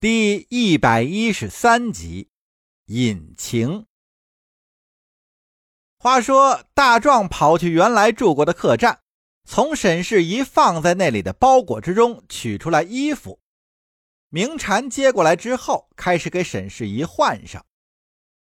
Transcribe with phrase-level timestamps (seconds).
[0.00, 2.30] 第一百一十三集，
[2.86, 3.86] 隐情。
[5.98, 9.00] 话说，大壮跑去原来住过的客栈，
[9.44, 13.40] 从沈世宜放在那里的包裹之中取出来衣服。
[14.28, 17.66] 明禅接过来之后，开始给沈世宜换上。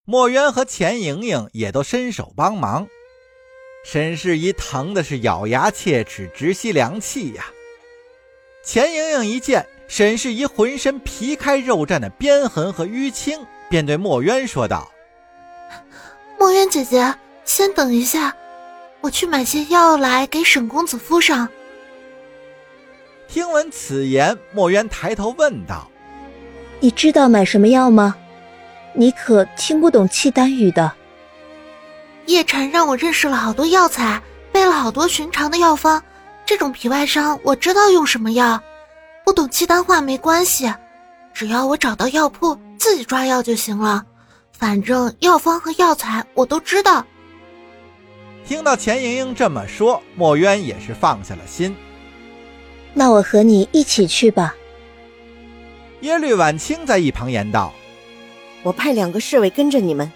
[0.06, 2.88] 墨渊和钱莹莹也都伸手帮忙。
[3.84, 7.48] 沈世宜疼的是咬牙切齿，直吸凉气呀。
[8.64, 9.68] 钱莹莹一见。
[9.90, 13.40] 沈世宜浑身皮开肉绽的鞭痕和淤青，
[13.72, 14.88] 便对墨渊说道
[16.40, 18.34] ：“墨渊姐姐，先等一下，
[19.02, 21.50] 我去买些药来给沈公子敷上。”
[23.28, 25.90] 听闻此言，墨渊抬头问道
[26.80, 28.16] ：“你知道买什么药吗？
[28.94, 30.92] 你可听不懂契丹语的？”
[32.28, 34.22] 叶禅让我认识了好多药材，
[34.52, 36.04] 背了好多寻常的药方。
[36.46, 38.62] 这种皮外伤，我知道用什么药。
[39.30, 40.74] 不懂契丹话没关系，
[41.36, 44.04] 只要我找到药铺，自己抓药就行了。
[44.52, 47.06] 反正药方和药材我都知道。
[48.44, 51.76] 听到钱莹莹这么说，墨渊也是放下了心。
[52.96, 54.56] 那我和你一起去吧。
[56.02, 57.72] 耶律婉清在一旁言道
[58.64, 60.12] ：“我派两个侍卫跟着你们。”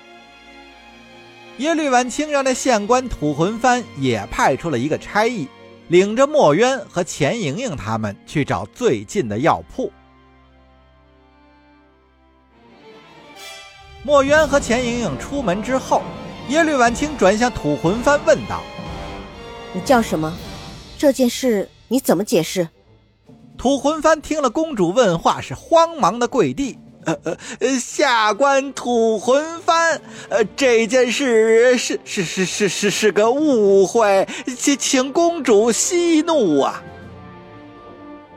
[1.59, 5.47] 耶律婉清让那县官吐魂幡也派出了一个差役。
[5.89, 9.91] 领着墨渊和钱莹莹他们去找最近的药铺。
[14.03, 16.01] 墨渊和钱莹莹出门之后，
[16.49, 18.61] 耶律婉清转向吐魂幡问道
[19.73, 20.33] ：“你叫什么？
[20.97, 22.67] 这件事你怎么解释？”
[23.57, 26.77] 吐魂幡听了公主问话，是慌忙的跪地。
[27.05, 27.17] 呃
[27.59, 36.81] 呃，下官吐魂幡，呃，这件事是是是是是是个误会，请请公主息怒啊！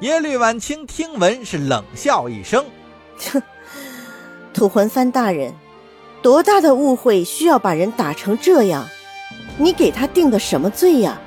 [0.00, 2.64] 耶律婉清听闻是冷笑一声，
[3.32, 3.42] 哼，
[4.52, 5.54] 吐魂幡大人，
[6.22, 8.88] 多大的误会需要把人打成这样？
[9.58, 11.18] 你给他定的什么罪呀？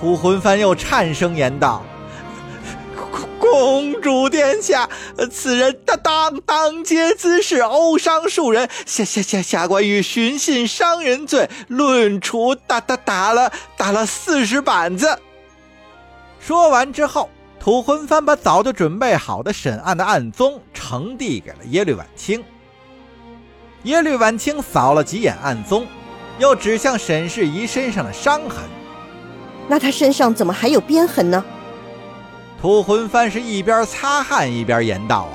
[0.00, 1.84] 吐魂幡又颤声言道。
[3.52, 4.88] 公主殿下，
[5.30, 15.18] 此人当当当街滋事，殴伤数人，下下下下官与寻衅伤人罪，论处打打打了打了四十板子。
[16.40, 17.28] 说完之后，
[17.60, 22.42] 吐魂幡把早就准备好的审案的案宗呈递给了耶律婉清。
[23.82, 25.86] 耶律婉清扫了几眼案宗，
[26.38, 28.64] 又指向沈世宜身上的伤痕。
[29.68, 31.44] 那他身上怎么还有鞭痕呢？
[32.62, 35.22] 吐魂幡是一边擦汗一边言道：“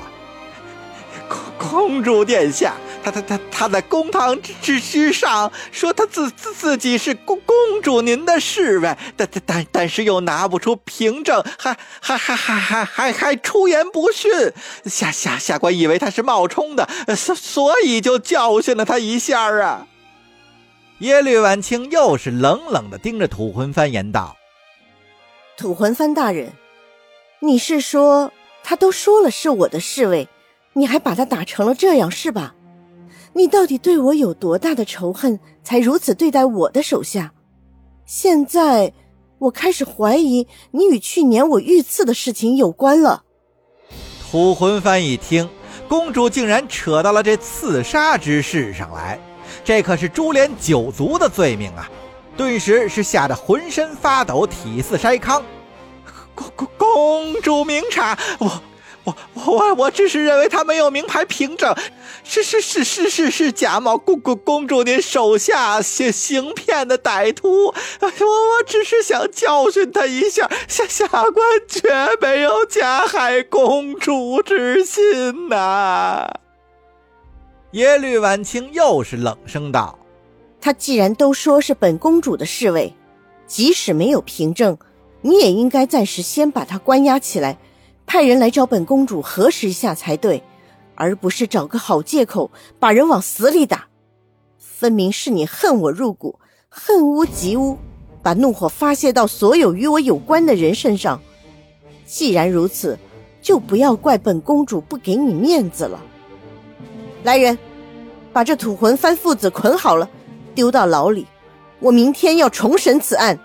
[1.28, 2.72] 公公主殿下，
[3.04, 14.32] 他他他他在公堂之之上说他自自自己是公公主您的侍卫，但但但但是又拿不出凭证，还还还还还还还出言不逊。
[14.86, 19.86] 下下下官以为他是冒充的，所所以就教训了他一下啊。”
[21.00, 24.34] 耶律婉清又是冷冷的盯着吐魂幡言道
[25.58, 26.50] ：“吐魂幡大人。”
[27.40, 28.32] 你是说
[28.64, 30.28] 他都说了是我的侍卫，
[30.72, 32.54] 你还把他打成了这样是吧？
[33.34, 37.32] 你到底对我有多大的仇恨，才如此对待我的手下？
[38.04, 38.92] 现在
[39.38, 43.22] 我开始怀疑你与去年我遇刺的事情有关了。
[44.30, 45.48] 吐魂幡一听，
[45.88, 49.20] 公主竟然扯到了这刺杀之事上来，
[49.62, 51.88] 这可是株连九族的罪名啊！
[52.36, 55.42] 顿时是吓得浑身发抖，体似筛糠。
[56.38, 58.62] 公公公主明察，我
[59.02, 61.74] 我我我只是认为他没有名牌凭证，
[62.22, 71.34] 是是是是是是假冒公公公主您手下行行骗的歹徒，我我只是想教训他一下，下下官
[71.66, 71.90] 绝
[72.20, 76.28] 没有加害公主之心呐。
[77.72, 79.98] 耶律婉清又是冷声道
[80.60, 82.94] ：“他既然都说是本公主的侍卫，
[83.46, 84.78] 即使没有凭证。”
[85.20, 87.58] 你也应该暂时先把他关押起来，
[88.06, 90.42] 派人来找本公主核实一下才对，
[90.94, 93.86] 而不是找个好借口把人往死里打。
[94.58, 96.38] 分明是你恨我入骨，
[96.68, 97.76] 恨屋及乌，
[98.22, 101.20] 把怒火发泄到所有与我有关的人身上。
[102.06, 102.96] 既然如此，
[103.42, 106.00] 就不要怪本公主不给你面子了。
[107.24, 107.58] 来人，
[108.32, 110.08] 把这土魂幡父子捆好了，
[110.54, 111.26] 丢到牢里。
[111.80, 113.38] 我明天要重审此案。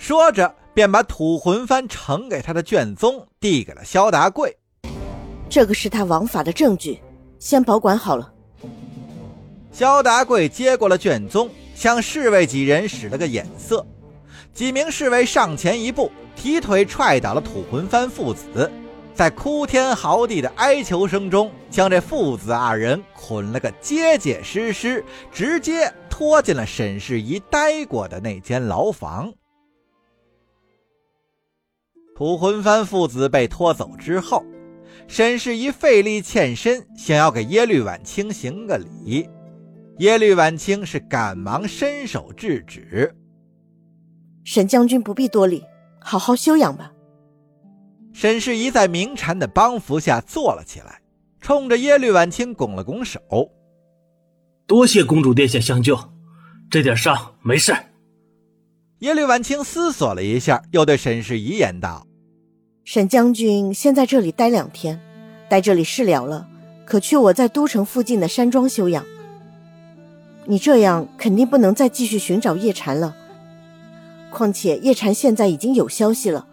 [0.00, 4.56] 说着，便把吐魂幡呈给他的卷宗递给了萧达贵。
[5.46, 6.98] 这个是他王法的证据，
[7.38, 8.32] 先保管好了。
[9.70, 13.86] 萧达贵接过了卷宗，向侍卫几人使了个眼色。
[14.54, 18.68] 几名侍卫上前一步，提腿踹倒了吐魂幡父子。
[19.14, 29.30] 在哭天嚎地的哀求声中，将这父子二人捆了个结结实实，直接拖进了沈世宜待过的那间牢房。
[32.20, 34.44] 土魂幡父子被拖走之后，
[35.08, 39.26] 沈世宜费力欠身，想要给耶律婉清行个礼。
[40.00, 43.16] 耶律婉清是赶忙伸手制止
[44.44, 45.64] ：“沈将军不必多礼，
[45.98, 46.92] 好好休养吧。”
[48.12, 51.00] 沈世宜在明禅的帮扶下坐了起来，
[51.40, 53.18] 冲着耶律婉清拱了拱手
[54.68, 55.98] ：“多谢公主殿下相救，
[56.70, 57.74] 这点伤没事。”
[59.00, 62.06] 耶律婉清思索了一下，又对沈世宜言道
[62.92, 65.00] ：“沈将军先在这里待两天，
[65.48, 66.48] 待这里事了了，
[66.84, 69.06] 可去我在都城附近的山庄休养。
[70.44, 73.14] 你这样肯定不能再继续寻找叶禅了，
[74.28, 76.44] 况且叶禅现在已经有消息了。”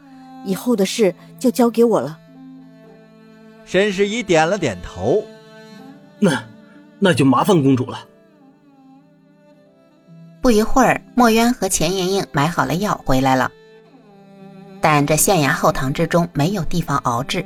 [0.46, 2.20] 以后的事就交给我了。
[3.66, 5.26] 沈世宜点了点头，
[6.20, 6.44] 那
[7.00, 8.06] 那就麻烦公主了。
[10.40, 13.52] 不一会儿，墨渊和钱莹莹买好了药回来了，
[14.82, 17.46] 但这县衙后堂之中没有地方熬制，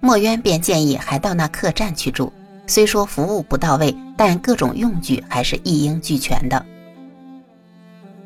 [0.00, 2.32] 墨渊便建议还到那客栈去住。
[2.66, 6.64] 虽说服务不到位，但各种用具还是一应俱全的。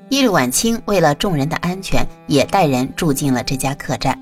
[0.08, 4.16] 一日晚清为了众人的安全，也带人住进了这家客栈。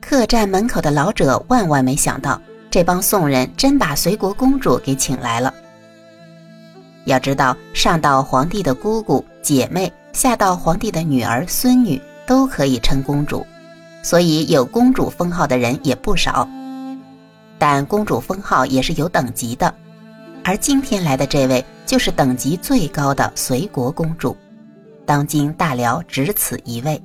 [0.00, 2.40] 客栈门口的老者万万没想到，
[2.70, 5.54] 这帮宋人真把随国公主给请来了。
[7.04, 13.46] 要知道，上到皇帝的姑姑、姐妹，下到皇帝的女儿、孙女，都可以称公主，
[14.02, 16.48] 所以有公主封号的人也不少。
[17.58, 19.72] 但公主封号也是有等级的。
[20.42, 24.34] 而今天来的这位就是等级最高的随国公主，
[25.04, 26.98] 当今大辽只此一位。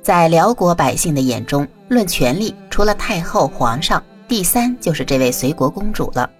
[0.00, 6.30] 在辽国百姓的眼中，论权力，除了太后、皇上，第三就是这位随国公主了。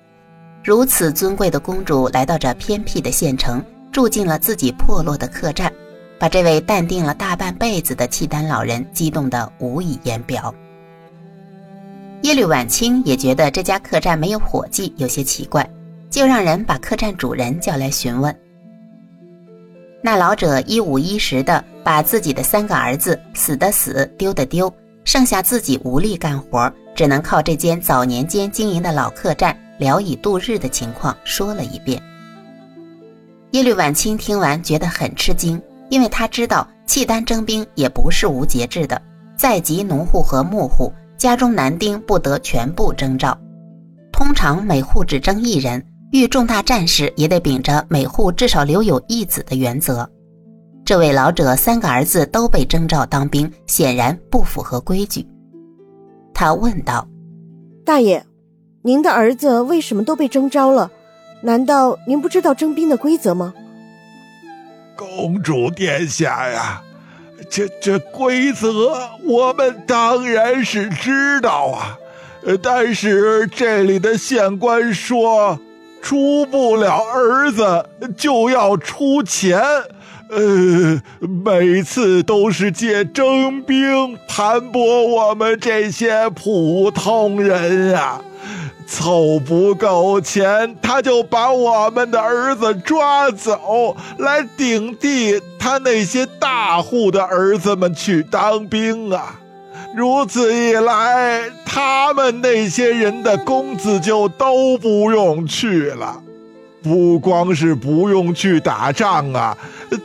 [0.63, 3.61] 如此尊贵的公主来到这偏僻的县城，
[3.93, 5.73] 住进了自己破落的客栈，
[6.19, 10.55] 把这位淡定了大半辈子的契丹老人激动得无以言表。
[12.23, 15.69] 耶律婉清也觉得这家客栈没有伙计，有些奇怪，
[16.11, 18.37] 就让人把客栈主人叫来询问。
[20.03, 24.73] 那老者一五一十的把自己的三个儿子死的死，丢的丢，
[25.05, 32.03] 剩下自己无力干活，只能靠这间早年间经营的老客栈聊以度日的情况说了一遍。
[33.53, 39.01] 耶律婉清听完觉得很吃惊，因为他知道契丹征兵也不是无节制的，
[39.37, 40.93] 在籍农户和牧户。
[41.17, 43.37] 家中男丁不得全部征召，
[44.13, 45.85] 通常每户只征一人。
[46.13, 50.09] 遇重大战事也得秉着每户至少留有一子的原则。
[50.85, 55.27] 这位老者三个儿子都被征召当兵，显然不符合规矩。
[56.33, 57.07] 他问道
[57.85, 58.25] ：“大爷，
[58.83, 60.91] 您的儿子为什么都被征召了？
[61.43, 63.55] 难道您不知道征兵的规则吗？”
[64.97, 66.83] 公主殿下呀。
[67.49, 68.93] 这这规则
[69.25, 71.97] 我们当然是知道啊，
[72.61, 75.59] 但是这里的县官说，
[76.03, 79.59] 出不了儿子就要出钱，
[80.31, 88.21] 呃，每次都是借征兵盘剥我们这些普通人啊。
[88.91, 99.39] 凑不够钱，他就把我们的儿子抓走，来顶替他那些大户的儿子们去当兵啊！
[99.95, 106.23] 如此一来，他们那些人的工资就都不用去了。
[106.83, 109.57] 不光是不用去打仗啊，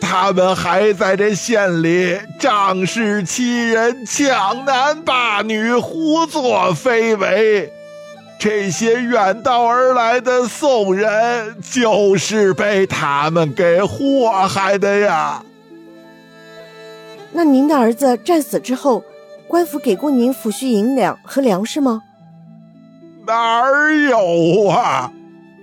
[0.01, 7.71] 他们还在这县里仗势欺人、抢男霸女、胡作非为。
[8.43, 15.41] 这些远道而来的宋人，就是被他们给祸害的呀。
[17.31, 19.01] 那您的儿子战死之后，
[19.47, 22.01] 官府给过您抚恤银两和粮食吗？
[23.25, 25.09] 哪儿有啊？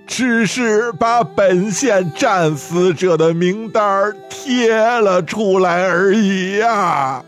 [0.07, 7.23] 只是把本县战死者的名单贴了出来而已呀。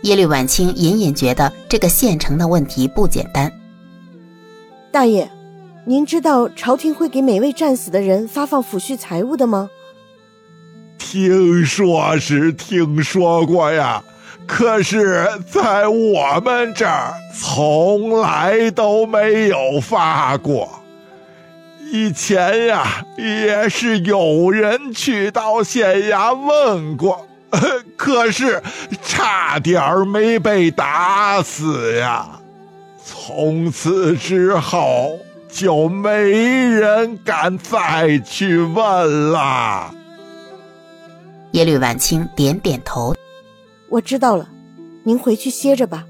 [0.00, 3.52] 耶律婉清隐隐觉得这个县城的问题不简单。
[4.96, 5.28] 大爷，
[5.84, 9.68] 您知道朝廷会给每位战死的人发放抚恤财物的吗？
[10.96, 14.02] 听说是听说过呀，
[14.46, 20.66] 可是在我们这儿从来都没有发过。
[21.92, 27.28] 以前呀，也是有人去到县衙问过，
[27.98, 28.62] 可是
[29.02, 32.40] 差点没被打死呀。
[33.08, 39.94] 从此之后，就没人敢再去问了。
[41.52, 43.14] 耶律婉清点点头，
[43.88, 44.48] 我知道了，
[45.04, 46.04] 您回去歇着吧。